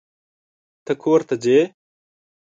[0.85, 1.59] ته کورته ځې؟